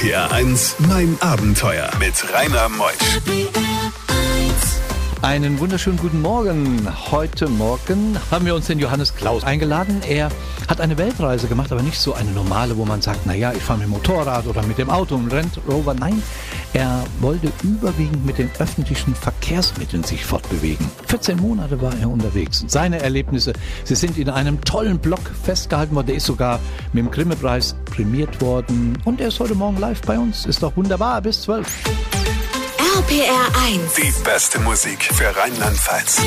[0.00, 3.20] RPR 1, mein Abenteuer mit Rainer Meusch.
[5.20, 6.88] Einen wunderschönen guten Morgen.
[7.10, 10.00] Heute Morgen haben wir uns den Johannes Klaus eingeladen.
[10.08, 10.30] Er
[10.68, 13.80] hat eine Weltreise gemacht, aber nicht so eine normale, wo man sagt, naja, ich fahre
[13.80, 15.92] mit dem Motorrad oder mit dem Auto und rennt Rover.
[15.92, 16.22] Nein,
[16.72, 20.90] er wollte überwiegend mit den öffentlichen Verkehrsmitteln sich fortbewegen.
[21.06, 23.52] 14 Monate war er unterwegs und seine Erlebnisse,
[23.84, 26.06] sie sind in einem tollen Blog festgehalten worden.
[26.08, 26.60] Der ist sogar
[26.92, 30.46] mit dem Grimme-Preis prämiert worden und er ist heute Morgen live bei uns.
[30.46, 31.66] Ist doch wunderbar, bis 12.
[32.98, 33.94] RPR 1.
[33.94, 36.20] Die beste Musik für Rheinland-Pfalz.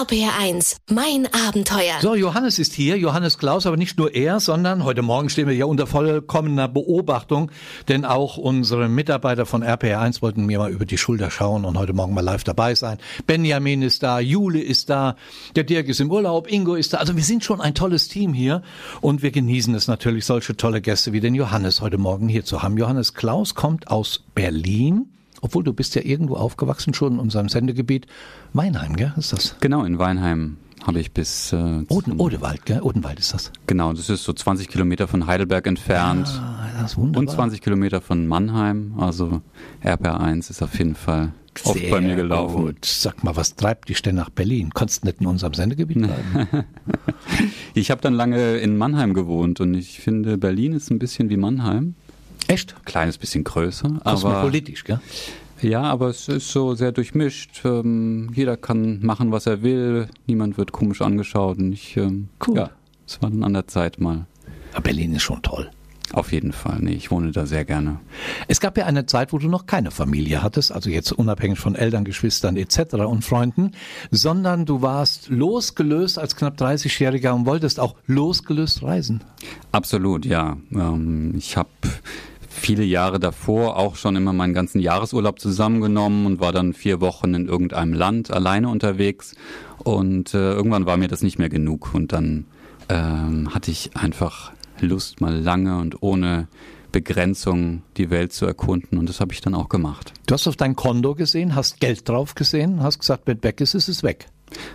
[0.00, 0.76] RPR 1.
[0.92, 1.96] Mein Abenteuer.
[2.00, 5.56] So, Johannes ist hier, Johannes Klaus, aber nicht nur er, sondern heute Morgen stehen wir
[5.56, 7.50] ja unter vollkommener Beobachtung,
[7.88, 11.94] denn auch unsere Mitarbeiter von RPR1 wollten mir mal über die Schulter schauen und heute
[11.94, 12.98] Morgen mal live dabei sein.
[13.26, 15.16] Benjamin ist da, Jule ist da,
[15.56, 16.98] der Dirk ist im Urlaub, Ingo ist da.
[16.98, 18.62] Also wir sind schon ein tolles Team hier
[19.00, 22.62] und wir genießen es natürlich, solche tolle Gäste wie den Johannes heute Morgen hier zu
[22.62, 22.78] haben.
[22.78, 25.08] Johannes Klaus kommt aus Berlin.
[25.40, 28.06] Obwohl du bist ja irgendwo aufgewachsen schon in unserem Sendegebiit.
[28.52, 29.12] Weinheim, gell?
[29.16, 29.56] Ist das?
[29.60, 31.52] Genau, in Weinheim habe ich bis...
[31.52, 32.80] Äh, Oden, Odewald, gell?
[32.82, 33.52] Odenwald ist das.
[33.66, 36.28] Genau, das ist so 20 Kilometer von Heidelberg entfernt.
[36.28, 37.20] Ah, das ist wunderbar.
[37.20, 38.94] und 20 Kilometer von Mannheim.
[38.98, 39.42] Also
[39.82, 41.32] RPR1 ist auf jeden Fall
[41.64, 42.66] oft Sehr bei mir gelaufen.
[42.66, 42.84] Gut.
[42.84, 44.70] Sag mal, was treibt dich denn nach Berlin?
[44.70, 46.64] Konntest nicht in unserem Sendegebiet bleiben?
[47.74, 51.36] Ich habe dann lange in Mannheim gewohnt und ich finde, Berlin ist ein bisschen wie
[51.36, 51.94] Mannheim.
[52.48, 52.74] Echt?
[52.84, 55.00] Kleines bisschen größer, aber Kosmopolitisch, gell?
[55.62, 57.60] ja, aber es ist so sehr durchmischt.
[57.64, 60.08] Ähm, jeder kann machen, was er will.
[60.26, 61.58] Niemand wird komisch angeschaut.
[61.58, 62.56] Und ich, ähm, Cool.
[62.56, 62.70] ja,
[63.06, 64.26] es war dann an der Zeit mal.
[64.72, 65.70] Aber Berlin ist schon toll.
[66.14, 66.78] Auf jeden Fall.
[66.80, 68.00] Nee, ich wohne da sehr gerne.
[68.46, 71.74] Es gab ja eine Zeit, wo du noch keine Familie hattest, also jetzt unabhängig von
[71.74, 72.94] Eltern, Geschwistern etc.
[72.94, 73.72] und Freunden,
[74.10, 79.22] sondern du warst losgelöst als knapp 30-Jähriger und wolltest auch losgelöst reisen.
[79.70, 80.56] Absolut, ja.
[80.72, 81.68] Ähm, ich habe
[82.58, 87.34] viele Jahre davor auch schon immer meinen ganzen Jahresurlaub zusammengenommen und war dann vier Wochen
[87.34, 89.34] in irgendeinem Land alleine unterwegs.
[89.78, 91.94] Und äh, irgendwann war mir das nicht mehr genug.
[91.94, 92.46] Und dann
[92.88, 96.48] ähm, hatte ich einfach Lust, mal lange und ohne
[96.92, 98.98] Begrenzung die Welt zu erkunden.
[98.98, 100.12] Und das habe ich dann auch gemacht.
[100.26, 103.74] Du hast auf dein Konto gesehen, hast Geld drauf gesehen, hast gesagt, wenn weg ist,
[103.74, 104.26] ist es weg.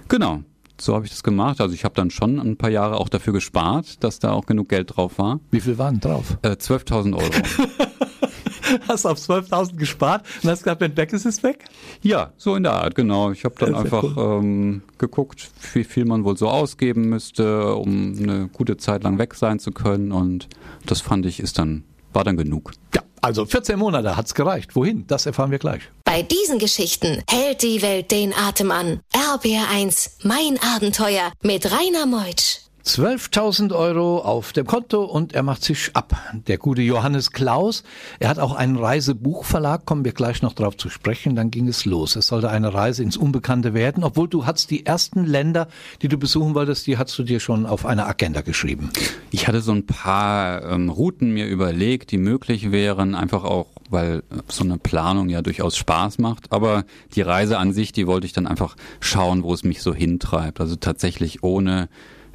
[0.07, 0.43] Genau.
[0.83, 1.61] So habe ich das gemacht.
[1.61, 4.67] Also ich habe dann schon ein paar Jahre auch dafür gespart, dass da auch genug
[4.67, 5.39] Geld drauf war.
[5.49, 6.37] Wie viel waren drauf?
[6.41, 7.29] Äh, 12.000 Euro.
[8.87, 11.65] Hast auf 12.000 gespart und hast gesagt, wenn weg ist, ist es weg?
[12.01, 13.29] Ja, so in der Art, genau.
[13.31, 18.47] Ich habe dann einfach ähm, geguckt, wie viel man wohl so ausgeben müsste, um eine
[18.47, 20.11] gute Zeit lang weg sein zu können.
[20.11, 20.47] Und
[20.87, 21.83] das fand ich, ist dann,
[22.13, 22.71] war dann genug.
[22.95, 24.75] Ja, also 14 Monate hat's gereicht.
[24.75, 25.05] Wohin?
[25.07, 25.91] Das erfahren wir gleich.
[26.13, 28.99] Bei diesen Geschichten hält die Welt den Atem an.
[29.15, 30.17] RPR 1.
[30.21, 32.59] Mein Abenteuer mit Rainer Meutsch.
[32.85, 36.17] 12.000 Euro auf dem Konto und er macht sich ab.
[36.47, 37.83] Der gute Johannes Klaus,
[38.19, 41.85] er hat auch einen Reisebuchverlag, kommen wir gleich noch drauf zu sprechen, dann ging es
[41.85, 42.17] los.
[42.17, 45.69] Es sollte eine Reise ins Unbekannte werden, obwohl du hast die ersten Länder,
[46.01, 48.91] die du besuchen wolltest, die hast du dir schon auf eine Agenda geschrieben.
[49.31, 54.23] Ich hatte so ein paar ähm, Routen mir überlegt, die möglich wären, einfach auch, weil
[54.29, 56.51] äh, so eine Planung ja durchaus Spaß macht.
[56.51, 56.83] Aber
[57.15, 60.59] die Reise an sich, die wollte ich dann einfach schauen, wo es mich so hintreibt.
[60.59, 61.87] Also tatsächlich ohne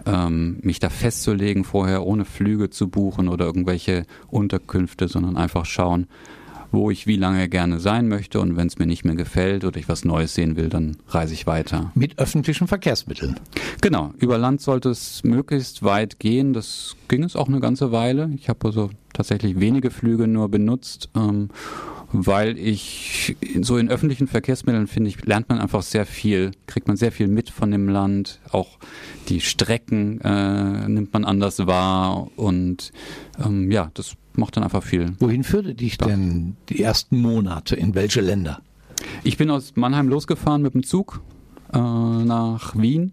[0.08, 6.06] ähm, mich da festzulegen vorher, ohne Flüge zu buchen oder irgendwelche Unterkünfte, sondern einfach schauen,
[6.70, 9.78] wo ich wie lange gerne sein möchte und wenn es mir nicht mehr gefällt oder
[9.78, 11.92] ich was Neues sehen will, dann reise ich weiter.
[11.94, 13.36] Mit öffentlichen Verkehrsmitteln.
[13.80, 16.52] Genau, über Land sollte es möglichst weit gehen.
[16.52, 18.30] Das ging es auch eine ganze Weile.
[18.36, 21.48] Ich habe also tatsächlich wenige Flüge nur benutzt, ähm,
[22.12, 26.96] weil ich so in öffentlichen Verkehrsmitteln finde ich, lernt man einfach sehr viel, kriegt man
[26.96, 28.40] sehr viel mit von dem Land.
[28.50, 28.78] Auch
[29.28, 32.92] die Strecken äh, nimmt man anders wahr und
[33.44, 35.12] ähm, ja, das macht dann einfach viel.
[35.18, 37.76] Wohin führte dich denn die ersten Monate?
[37.76, 38.62] In welche Länder?
[39.22, 41.20] Ich bin aus Mannheim losgefahren mit dem Zug
[41.72, 43.12] äh, nach Wien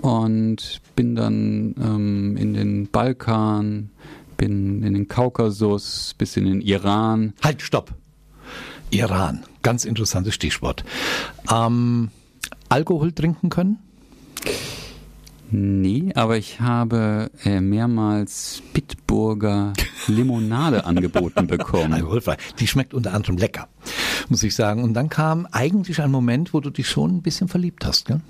[0.00, 3.90] und bin dann ähm, in den Balkan,
[4.36, 7.32] bin in den Kaukasus, bis in den Iran.
[7.42, 7.94] Halt, stopp.
[8.92, 10.84] Iran, ganz interessantes Stichwort.
[11.50, 12.10] Ähm,
[12.68, 13.78] Alkohol trinken können?
[15.50, 19.74] Nee, aber ich habe äh, mehrmals Bitburger
[20.08, 21.92] Limonade angeboten bekommen.
[21.92, 22.36] Alkoholfrei.
[22.58, 23.68] Die schmeckt unter anderem lecker,
[24.28, 24.82] muss ich sagen.
[24.82, 28.20] Und dann kam eigentlich ein Moment, wo du dich schon ein bisschen verliebt hast, gell?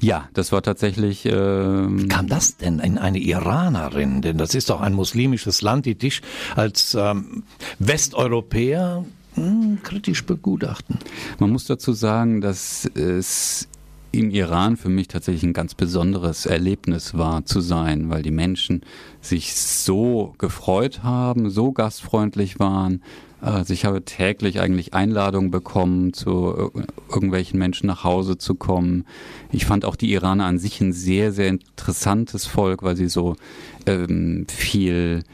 [0.00, 1.26] Ja, das war tatsächlich.
[1.26, 4.22] Ähm, Wie kam das denn in eine Iranerin?
[4.22, 6.22] Denn das ist doch ein muslimisches Land, die dich
[6.54, 7.44] als ähm,
[7.78, 10.98] Westeuropäer hm, kritisch begutachten.
[11.38, 13.68] Man muss dazu sagen, dass es
[14.12, 18.82] im Iran für mich tatsächlich ein ganz besonderes Erlebnis war zu sein, weil die Menschen
[19.20, 23.02] sich so gefreut haben, so gastfreundlich waren.
[23.40, 26.72] Also ich habe täglich eigentlich Einladungen bekommen, zu
[27.10, 29.04] irgendwelchen Menschen nach Hause zu kommen.
[29.52, 33.36] Ich fand auch die Iraner an sich ein sehr, sehr interessantes Volk, weil sie so
[33.84, 35.24] ähm, viel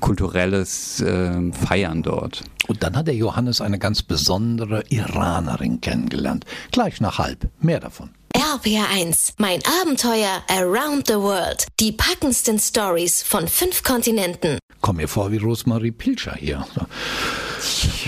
[0.00, 2.42] kulturelles äh, Feiern dort.
[2.68, 6.44] Und dann hat der Johannes eine ganz besondere Iranerin kennengelernt.
[6.70, 7.48] Gleich nach halb.
[7.60, 8.10] Mehr davon.
[8.34, 11.66] RPR1, mein Abenteuer Around the World.
[11.80, 14.58] Die packendsten Stories von fünf Kontinenten.
[14.80, 16.66] Komm mir vor wie Rosemarie Pilcher hier.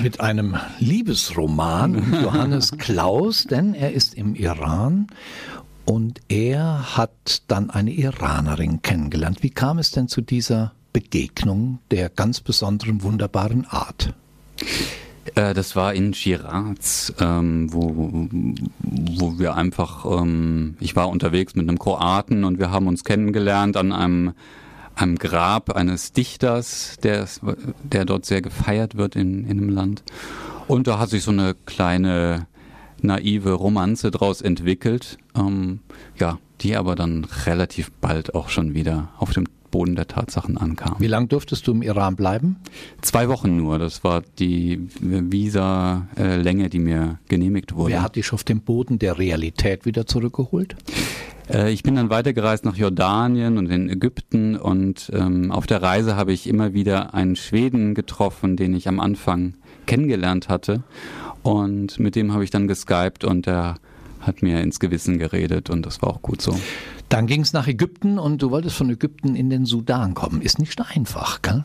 [0.03, 5.07] Mit einem Liebesroman Johannes Klaus, denn er ist im Iran
[5.85, 9.43] und er hat dann eine Iranerin kennengelernt.
[9.43, 14.15] Wie kam es denn zu dieser Begegnung der ganz besonderen, wunderbaren Art?
[15.35, 18.29] Äh, das war in Shiraz, ähm, wo,
[18.81, 23.77] wo wir einfach, ähm, ich war unterwegs mit einem Kroaten und wir haben uns kennengelernt
[23.77, 24.33] an einem,
[24.95, 27.27] einem Grab eines Dichters, der,
[27.83, 30.05] der dort sehr gefeiert wird in, in dem Land.
[30.69, 32.47] Und da hat sich so eine kleine
[33.03, 35.81] naive Romanze draus entwickelt, ähm,
[36.17, 40.95] ja, die aber dann relativ bald auch schon wieder auf dem Boden der Tatsachen ankam.
[41.01, 42.59] Wie lange durftest du im Iran bleiben?
[43.03, 43.81] Zwei Wochen nur.
[43.81, 47.95] Das war die Visa-Länge, die mir genehmigt wurde.
[47.95, 50.77] Wer hat dich auf den Boden der Realität wieder zurückgeholt?
[51.53, 56.15] Äh, ich bin dann weitergereist nach Jordanien und in Ägypten und ähm, auf der Reise
[56.15, 59.55] habe ich immer wieder einen Schweden getroffen, den ich am Anfang
[59.87, 60.85] kennengelernt hatte
[61.43, 63.75] und mit dem habe ich dann geskypt und der
[64.21, 66.57] hat mir ins Gewissen geredet und das war auch gut so.
[67.09, 70.41] Dann ging es nach Ägypten und du wolltest von Ägypten in den Sudan kommen.
[70.41, 71.65] Ist nicht einfach, gell?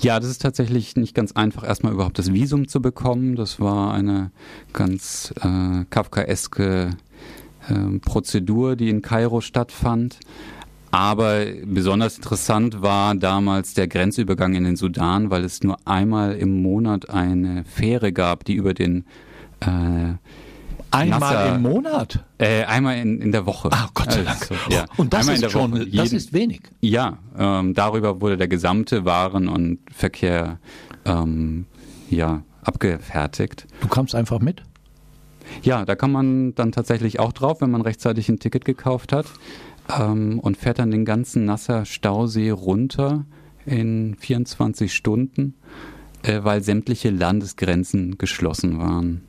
[0.00, 3.36] Ja, das ist tatsächlich nicht ganz einfach, erstmal überhaupt das Visum zu bekommen.
[3.36, 4.30] Das war eine
[4.72, 6.90] ganz äh, kafkaeske
[7.68, 10.18] äh, Prozedur, die in Kairo stattfand.
[10.90, 16.60] Aber besonders interessant war damals der Grenzübergang in den Sudan, weil es nur einmal im
[16.60, 19.06] Monat eine Fähre gab, die über den
[19.60, 20.16] äh,
[20.92, 22.24] Einmal Nasser, im Monat?
[22.38, 23.68] Äh, einmal in, in der Woche.
[23.72, 24.50] Ah, Gott sei Dank.
[24.50, 24.84] Also, ja.
[24.96, 25.86] Und das ist schon, Woche.
[25.86, 26.62] das ist wenig.
[26.80, 30.58] Ja, ähm, darüber wurde der gesamte Waren- und Verkehr
[31.04, 31.66] ähm,
[32.10, 33.66] ja, abgefertigt.
[33.80, 34.62] Du kamst einfach mit?
[35.62, 39.26] Ja, da kann man dann tatsächlich auch drauf, wenn man rechtzeitig ein Ticket gekauft hat
[39.98, 43.24] ähm, und fährt dann den ganzen Nasser Stausee runter
[43.64, 45.54] in 24 Stunden,
[46.22, 49.22] äh, weil sämtliche Landesgrenzen geschlossen waren.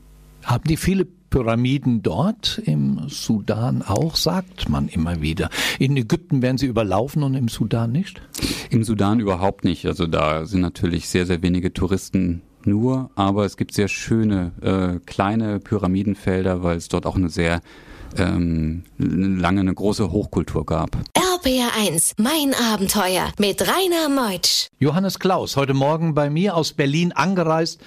[0.44, 5.50] Haben die viele Pyramiden dort im Sudan auch, sagt man immer wieder.
[5.80, 8.22] In Ägypten werden sie überlaufen und im Sudan nicht?
[8.69, 9.88] Im Sudan überhaupt nicht.
[9.88, 15.00] Also da sind natürlich sehr, sehr wenige Touristen nur, aber es gibt sehr schöne äh,
[15.06, 17.62] kleine Pyramidenfelder, weil es dort auch eine sehr
[18.18, 20.98] ähm, lange eine große Hochkultur gab.
[21.44, 24.69] RPR1, mein Abenteuer mit Rainer Meutsch.
[24.80, 27.81] Johannes Klaus, heute Morgen bei mir aus Berlin angereist.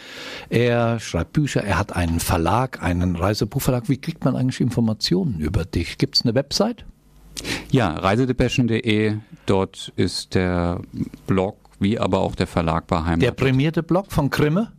[0.50, 3.88] Er schreibt Bücher, er hat einen Verlag, einen Reisebuchverlag.
[3.88, 5.97] Wie kriegt man eigentlich Informationen über dich?
[5.97, 6.85] Gibt es eine Website?
[7.70, 9.17] Ja, reisedepeschen.de,
[9.47, 10.82] dort ist der
[11.26, 13.23] Blog wie aber auch der Verlag beheimatet.
[13.23, 14.73] Der prämierte Blog von Krimme?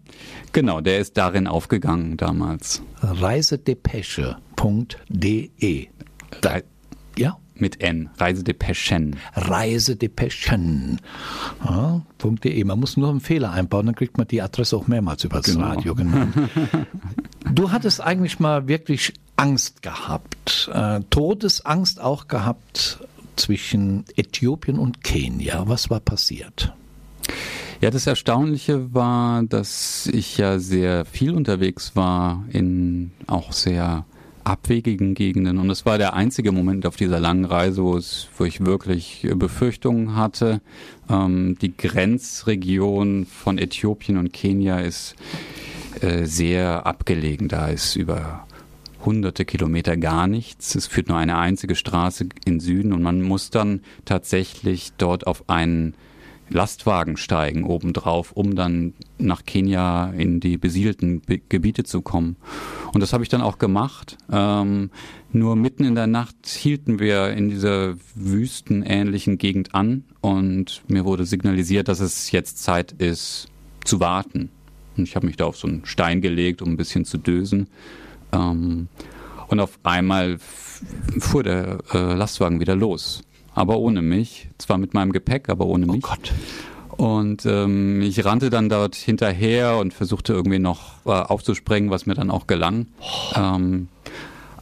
[0.52, 2.84] Genau, der ist darin aufgegangen damals.
[3.02, 5.88] Reisedepeche.de.
[7.18, 7.38] Ja?
[7.60, 8.10] Mit N.
[8.18, 9.16] Reisedepeschen.
[9.36, 11.02] Reisedepeschen.
[11.64, 12.64] Ja, .de.
[12.64, 15.54] Man muss nur einen Fehler einbauen, dann kriegt man die Adresse auch mehrmals über das
[15.54, 15.68] genau.
[15.68, 16.36] Radio genannt.
[17.54, 20.70] du hattest eigentlich mal wirklich Angst gehabt.
[20.74, 23.00] Äh, Todesangst auch gehabt
[23.36, 25.64] zwischen Äthiopien und Kenia.
[25.68, 26.74] Was war passiert?
[27.80, 34.06] Ja, das Erstaunliche war, dass ich ja sehr viel unterwegs war in auch sehr
[34.48, 35.58] abwegigen Gegenden.
[35.58, 39.28] Und es war der einzige Moment auf dieser langen Reise, wo, es, wo ich wirklich
[39.36, 40.62] Befürchtungen hatte.
[41.10, 45.16] Ähm, die Grenzregion von Äthiopien und Kenia ist
[46.02, 47.50] äh, sehr abgelegen.
[47.50, 48.46] Da ist über
[49.04, 50.76] hunderte Kilometer gar nichts.
[50.76, 55.50] Es führt nur eine einzige Straße in Süden und man muss dann tatsächlich dort auf
[55.50, 55.94] einen
[56.50, 62.38] Lastwagen steigen obendrauf, um dann nach Kenia in die besiedelten Be Gebiete zu kommen.
[62.94, 64.18] Und das habe ich dann auch gemacht.
[64.32, 64.90] Ähm,
[65.32, 71.26] nur mitten in der Nacht hielten wir in dieser wüstenähnlichen Gegend an und mir wurde
[71.26, 73.48] signalisiert, dass es jetzt Zeit ist
[73.84, 74.50] zu warten.
[74.96, 77.68] Und ich habe mich da auf so einen Stein gelegt, um ein bisschen zu dösen.
[78.32, 78.88] Ähm,
[79.48, 80.40] und auf einmal
[81.20, 83.24] fuhr der äh, Lastwagen wieder los
[83.58, 84.50] aber ohne mich.
[84.58, 86.04] Zwar mit meinem Gepäck, aber ohne oh mich.
[86.06, 86.32] Oh Gott.
[86.98, 92.14] Und ähm, ich rannte dann dort hinterher und versuchte irgendwie noch äh, aufzuspringen, was mir
[92.14, 92.88] dann auch gelang.
[93.00, 93.40] Oh.
[93.40, 93.88] Ähm,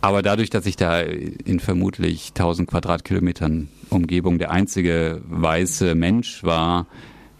[0.01, 6.87] Aber dadurch, dass ich da in vermutlich 1000 Quadratkilometern Umgebung der einzige weiße Mensch war,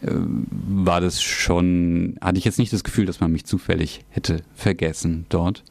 [0.02, 4.42] äh, war das schon, hatte ich jetzt nicht das Gefühl, dass man mich zufällig hätte
[4.54, 5.62] vergessen dort.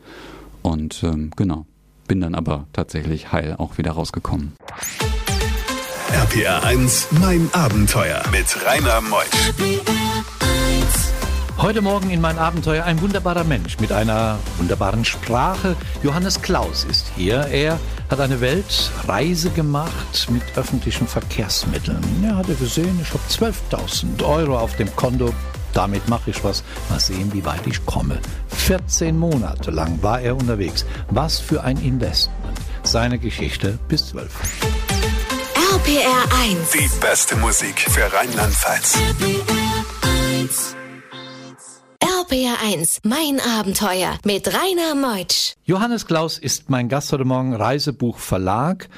[0.61, 1.65] Und ähm, genau,
[2.07, 4.53] bin dann aber tatsächlich heil auch wieder rausgekommen.
[6.15, 9.25] RPR 1, mein Abenteuer mit Rainer Meusch.
[11.57, 15.75] Heute Morgen in mein Abenteuer ein wunderbarer Mensch mit einer wunderbaren Sprache.
[16.03, 17.47] Johannes Klaus ist hier.
[17.51, 17.77] Er
[18.09, 22.01] hat eine Weltreise gemacht mit öffentlichen Verkehrsmitteln.
[22.23, 25.33] Er hatte gesehen, ich habe 12.000 Euro auf dem Konto.
[25.73, 26.63] Damit mache ich was.
[26.89, 28.19] Mal sehen, wie weit ich komme.
[28.47, 30.85] 14 Monate lang war er unterwegs.
[31.09, 32.57] Was für ein Investment.
[32.83, 34.31] Seine Geschichte bis 12.
[35.85, 36.71] RPR 1.
[36.71, 38.97] Die beste Musik für Rheinland-Pfalz.
[41.99, 45.53] RPR 1, mein Abenteuer mit Rainer Meutsch.
[45.65, 48.89] Johannes Klaus ist mein Gast heute Morgen, Reisebuch Verlag.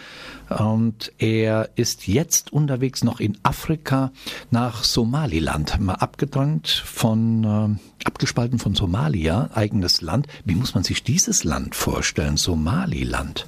[0.48, 4.14] Und er ist jetzt unterwegs noch in Afrika
[4.50, 10.28] nach Somaliland, mal abgetrennt von, äh, abgespalten von Somalia, eigenes Land.
[10.46, 13.46] Wie muss man sich dieses Land vorstellen, Somaliland?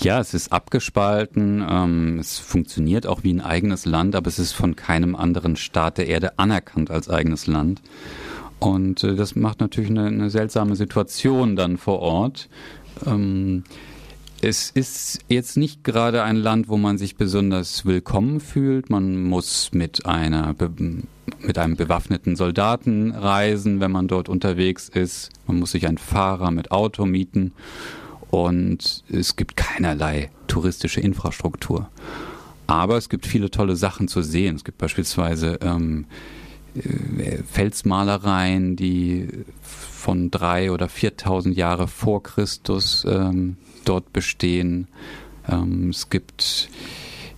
[0.00, 4.52] Ja, es ist abgespalten, ähm, es funktioniert auch wie ein eigenes Land, aber es ist
[4.52, 7.80] von keinem anderen Staat der Erde anerkannt als eigenes Land.
[8.58, 12.48] Und äh, das macht natürlich eine, eine, seltsame Situation dann vor Ort.
[13.06, 13.64] Ähm,
[14.42, 18.90] es ist jetzt nicht gerade ein Land, wo man sich besonders willkommen fühlt.
[18.90, 20.54] Man muss mit einer
[21.40, 25.30] mit einem bewaffneten Soldaten reisen, wenn man dort unterwegs ist.
[25.46, 27.52] Man muss sich einen Fahrer mit Auto mieten
[28.44, 31.88] und es gibt keinerlei touristische Infrastruktur.
[32.66, 34.56] Aber es gibt viele tolle Sachen zu sehen.
[34.56, 36.06] Es gibt beispielsweise ähm,
[36.74, 39.28] äh, Felsmalereien, die
[39.62, 44.88] von drei oder 4.000 Jahre vor Christus ähm, dort bestehen.
[45.48, 46.68] Ähm, es gibt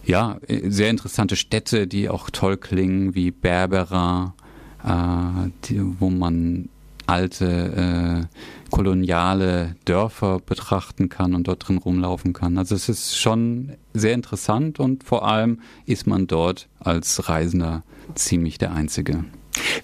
[0.05, 4.35] ja sehr interessante Städte, die auch toll klingen, wie Berbera,
[4.83, 6.71] äh, die, wo man
[7.09, 8.37] alte äh,
[8.71, 12.59] koloniale Dörfer betrachten kann und dort drin rumlaufen kann.
[12.59, 17.83] Also es ist schon sehr interessant und vor allem ist man dort als Reisender
[18.15, 19.25] ziemlich der Einzige.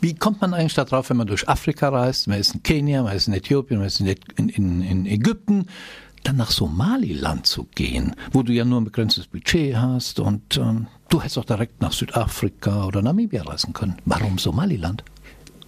[0.00, 2.28] Wie kommt man eigentlich darauf, wenn man durch Afrika reist?
[2.28, 5.66] Man ist in Kenia, man ist in Äthiopien, man ist in, in, in Ägypten,
[6.22, 10.86] dann nach Somaliland zu gehen, wo du ja nur ein begrenztes Budget hast und ähm,
[11.08, 13.96] du hättest auch direkt nach Südafrika oder Namibia reisen können.
[14.04, 15.04] Warum Somaliland?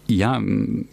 [0.09, 0.41] Ja,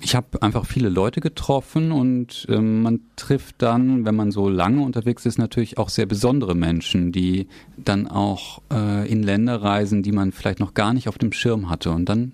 [0.02, 4.82] ich habe einfach viele Leute getroffen und äh, man trifft dann, wenn man so lange
[4.82, 10.12] unterwegs ist, natürlich auch sehr besondere Menschen, die dann auch äh, in Länder reisen, die
[10.12, 11.92] man vielleicht noch gar nicht auf dem Schirm hatte.
[11.92, 12.32] Und dann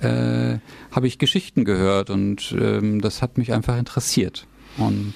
[0.00, 0.58] äh,
[0.92, 4.46] habe ich Geschichten gehört und ähm, das hat mich einfach interessiert.
[4.78, 5.14] Und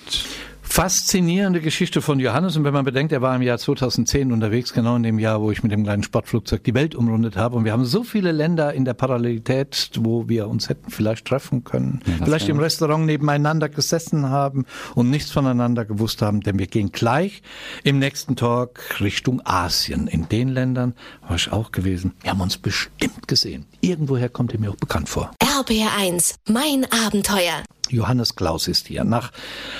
[0.66, 2.56] Faszinierende Geschichte von Johannes.
[2.56, 5.50] Und wenn man bedenkt, er war im Jahr 2010 unterwegs, genau in dem Jahr, wo
[5.50, 7.56] ich mit dem kleinen Sportflugzeug die Welt umrundet habe.
[7.56, 11.62] Und wir haben so viele Länder in der Parallelität, wo wir uns hätten vielleicht treffen
[11.62, 12.00] können.
[12.06, 16.40] Ja, vielleicht im Restaurant nebeneinander gesessen haben und nichts voneinander gewusst haben.
[16.40, 17.42] Denn wir gehen gleich
[17.84, 20.08] im nächsten Talk Richtung Asien.
[20.08, 20.94] In den Ländern
[21.28, 22.14] war ich auch gewesen.
[22.22, 23.66] Wir haben uns bestimmt gesehen.
[23.80, 25.30] Irgendwoher kommt er mir auch bekannt vor.
[25.40, 27.62] RBR1, mein Abenteuer.
[27.90, 29.04] Johannes Klaus ist hier.
[29.04, 29.32] Nach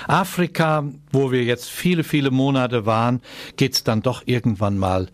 [0.07, 3.21] Afrika, wo wir jetzt viele, viele Monate waren,
[3.57, 5.09] geht's dann doch irgendwann mal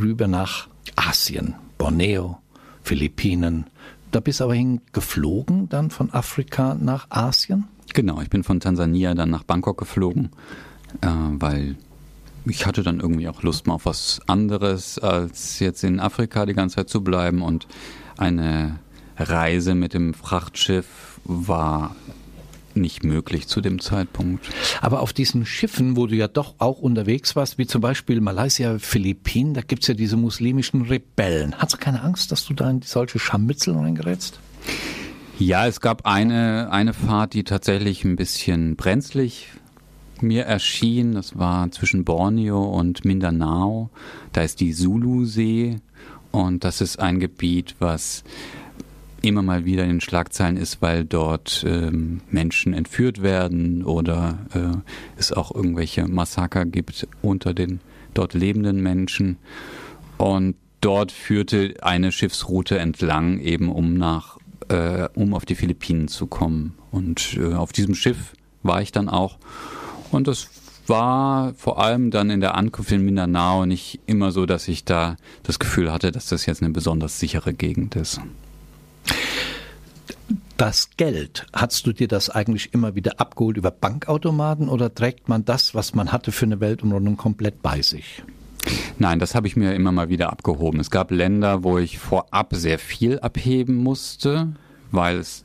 [0.00, 2.38] rüber nach Asien, Borneo,
[2.82, 3.66] Philippinen.
[4.10, 7.64] Da bist du aber hingeflogen, dann von Afrika nach Asien?
[7.92, 10.30] Genau, ich bin von Tansania dann nach Bangkok geflogen,
[11.00, 11.76] äh, weil
[12.46, 16.52] ich hatte dann irgendwie auch Lust mal auf was anderes, als jetzt in Afrika die
[16.52, 17.66] ganze Zeit zu bleiben und
[18.16, 18.78] eine
[19.16, 21.96] Reise mit dem Frachtschiff war
[22.76, 24.46] nicht möglich zu dem Zeitpunkt.
[24.80, 28.78] Aber auf diesen Schiffen, wo du ja doch auch unterwegs warst, wie zum Beispiel Malaysia,
[28.78, 31.54] Philippinen, da gibt's ja diese muslimischen Rebellen.
[31.58, 34.38] Hast du keine Angst, dass du da in solche Scharmützel reingerätst?
[35.38, 39.48] Ja, es gab eine, eine Fahrt, die tatsächlich ein bisschen brenzlig
[40.20, 41.12] mir erschien.
[41.12, 43.90] Das war zwischen Borneo und Mindanao.
[44.32, 45.76] Da ist die Zulu-See
[46.30, 48.24] und das ist ein Gebiet, was
[49.24, 54.76] immer mal wieder in den Schlagzeilen ist, weil dort ähm, Menschen entführt werden oder äh,
[55.18, 57.80] es auch irgendwelche Massaker gibt unter den
[58.12, 59.38] dort lebenden Menschen.
[60.18, 64.38] Und dort führte eine Schiffsroute entlang, eben um nach,
[64.68, 66.74] äh, um auf die Philippinen zu kommen.
[66.90, 69.38] Und äh, auf diesem Schiff war ich dann auch.
[70.12, 70.48] Und das
[70.86, 75.16] war vor allem dann in der Ankunft in Mindanao nicht immer so, dass ich da
[75.42, 78.20] das Gefühl hatte, dass das jetzt eine besonders sichere Gegend ist.
[80.56, 85.44] Das Geld, hast du dir das eigentlich immer wieder abgeholt über Bankautomaten oder trägt man
[85.44, 88.22] das, was man hatte für eine Weltumrundung, komplett bei sich?
[88.98, 90.80] Nein, das habe ich mir immer mal wieder abgehoben.
[90.80, 94.54] Es gab Länder, wo ich vorab sehr viel abheben musste,
[94.92, 95.44] weil es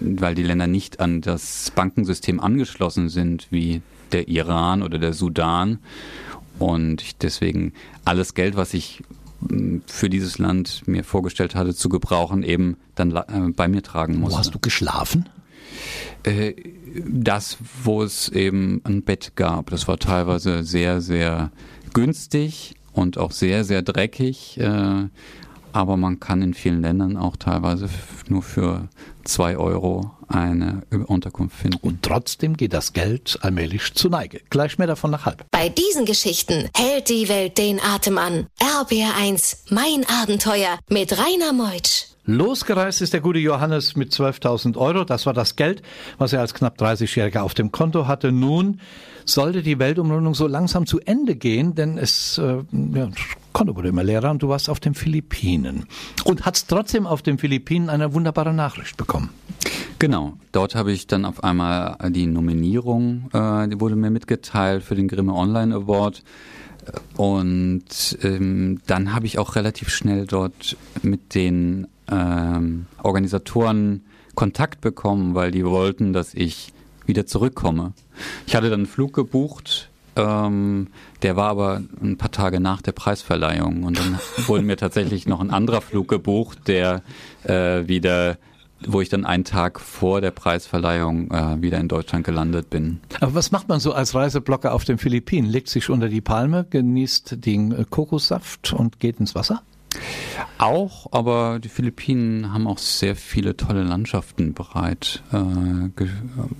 [0.00, 5.78] weil die Länder nicht an das Bankensystem angeschlossen sind, wie der Iran oder der Sudan.
[6.58, 7.72] Und ich deswegen
[8.04, 9.02] alles Geld, was ich
[9.86, 14.34] für dieses Land mir vorgestellt hatte zu gebrauchen, eben dann äh, bei mir tragen musste.
[14.34, 15.28] Wo hast du geschlafen?
[16.22, 16.54] Äh,
[17.06, 19.70] das, wo es eben ein Bett gab.
[19.70, 21.50] Das war teilweise sehr, sehr
[21.92, 24.58] günstig und auch sehr, sehr dreckig.
[24.58, 25.08] Äh,
[25.72, 27.88] aber man kann in vielen Ländern auch teilweise
[28.28, 28.88] nur für
[29.24, 31.78] zwei Euro eine Unterkunft finden.
[31.82, 34.40] Und trotzdem geht das Geld allmählich zu Neige.
[34.50, 35.44] Gleich mehr davon nach halb.
[35.50, 38.46] Bei diesen Geschichten hält die Welt den Atem an.
[38.60, 42.13] RBR1, mein Abenteuer mit Rainer Meutsch.
[42.26, 45.04] Losgereist ist der gute Johannes mit 12.000 Euro.
[45.04, 45.82] Das war das Geld,
[46.16, 48.32] was er als knapp 30-Jähriger auf dem Konto hatte.
[48.32, 48.80] Nun
[49.26, 52.62] sollte die Weltumrundung so langsam zu Ende gehen, denn es äh,
[52.94, 53.08] ja,
[53.52, 55.86] Konto wurde immer leerer und du warst auf den Philippinen
[56.24, 59.30] und hast trotzdem auf den Philippinen eine wunderbare Nachricht bekommen.
[59.98, 64.94] Genau, dort habe ich dann auf einmal die Nominierung, äh, die wurde mir mitgeteilt für
[64.94, 66.22] den Grimme Online Award.
[67.16, 75.34] Und ähm, dann habe ich auch relativ schnell dort mit den ähm, Organisatoren Kontakt bekommen,
[75.34, 76.72] weil die wollten, dass ich
[77.06, 77.92] wieder zurückkomme.
[78.46, 80.88] Ich hatte dann einen Flug gebucht, ähm,
[81.22, 85.40] der war aber ein paar Tage nach der Preisverleihung und dann wurde mir tatsächlich noch
[85.40, 87.02] ein anderer Flug gebucht, der
[87.44, 88.38] äh, wieder
[88.86, 93.00] wo ich dann einen Tag vor der Preisverleihung äh, wieder in Deutschland gelandet bin.
[93.20, 95.48] Aber was macht man so als Reiseblocker auf den Philippinen?
[95.48, 99.62] Legt sich unter die Palme, genießt den äh, Kokossaft und geht ins Wasser?
[100.58, 105.22] Auch, aber die Philippinen haben auch sehr viele tolle Landschaften bereit.
[105.32, 106.00] Äh,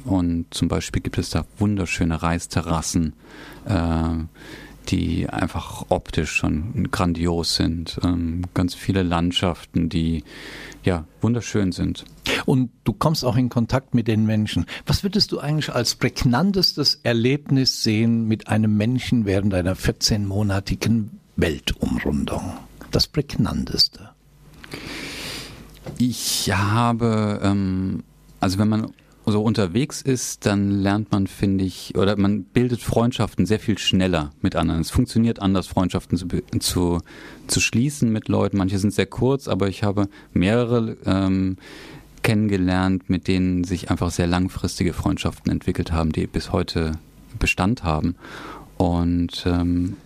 [0.04, 3.14] und zum Beispiel gibt es da wunderschöne Reisterrassen,
[3.66, 4.08] äh,
[4.88, 7.98] die einfach optisch schon grandios sind.
[8.04, 10.24] Ähm, ganz viele Landschaften, die
[10.84, 12.04] ja wunderschön sind.
[12.46, 14.66] Und du kommst auch in Kontakt mit den Menschen.
[14.86, 22.52] Was würdest du eigentlich als prägnantestes Erlebnis sehen mit einem Menschen während deiner 14-monatigen Weltumrundung?
[22.94, 24.10] das prägnanteste?
[25.98, 28.04] Ich habe, ähm,
[28.40, 28.92] also wenn man
[29.26, 34.32] so unterwegs ist, dann lernt man, finde ich, oder man bildet Freundschaften sehr viel schneller
[34.42, 34.80] mit anderen.
[34.80, 36.26] Es funktioniert anders, Freundschaften zu,
[36.58, 37.00] zu,
[37.46, 38.58] zu schließen mit Leuten.
[38.58, 41.56] Manche sind sehr kurz, aber ich habe mehrere ähm,
[42.22, 46.92] kennengelernt, mit denen sich einfach sehr langfristige Freundschaften entwickelt haben, die bis heute
[47.38, 48.16] Bestand haben.
[48.76, 49.96] Und ähm,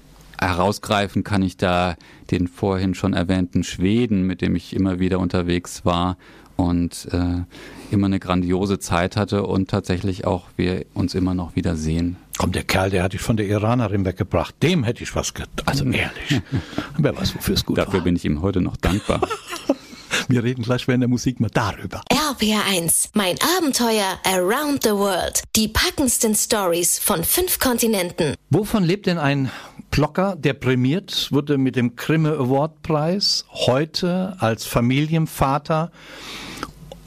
[0.40, 1.96] herausgreifen kann ich da
[2.30, 6.16] den vorhin schon erwähnten Schweden, mit dem ich immer wieder unterwegs war
[6.58, 7.44] und äh,
[7.92, 12.16] immer eine grandiose Zeit hatte und tatsächlich auch wir uns immer noch wieder sehen.
[12.36, 14.56] Komm, der Kerl, der hat dich von der Iranerin weggebracht.
[14.62, 15.48] Dem hätte ich was getan.
[15.66, 16.42] Also ehrlich.
[16.98, 18.00] Wer weiß, wofür es gut Dafür war.
[18.02, 19.20] bin ich ihm heute noch dankbar.
[20.28, 22.02] Wir reden gleich während der Musik mal darüber.
[22.10, 25.42] RPR1, mein Abenteuer Around the World.
[25.56, 28.34] Die packendsten Stories von fünf Kontinenten.
[28.50, 29.50] Wovon lebt denn ein
[29.90, 35.90] Blocker, der prämiert wurde mit dem Grimme Award Preis, heute als Familienvater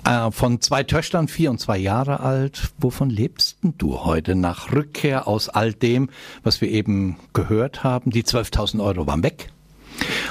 [0.05, 2.71] äh, von zwei Töchtern, vier und zwei Jahre alt.
[2.79, 6.09] Wovon lebst denn du heute nach Rückkehr aus all dem,
[6.43, 8.11] was wir eben gehört haben?
[8.11, 9.51] Die 12.000 Euro waren weg.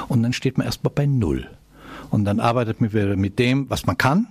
[0.09, 1.48] Und dann steht man erstmal bei Null.
[2.11, 4.26] Und dann arbeitet man wieder mit dem, was man kann.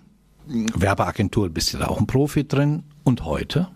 [0.48, 2.84] Werbeagentur, bist du da auch ein Profi drin.
[3.04, 3.68] Und heute?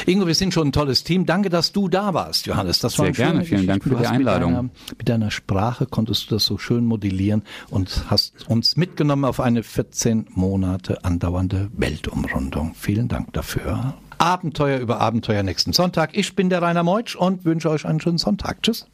[0.07, 1.27] Ingo, wir sind schon ein tolles Team.
[1.27, 2.79] Danke, dass du da warst, Johannes.
[2.81, 4.51] Das war Sehr gerne, vielen Dank für die Einladung.
[4.51, 9.25] Mit deiner, mit deiner, Sprache konntest du das so schön modellieren und hast uns mitgenommen
[9.25, 12.75] auf eine 14 Monate andauernde Weltumrundung.
[12.75, 13.95] Vielen Dank dafür.
[14.19, 16.17] Abenteuer über Abenteuer nächsten Sonntag.
[16.17, 18.63] Ich bin der Rainer Meutsch und wünsche euch einen schönen Sonntag.
[18.63, 18.87] Tschüss.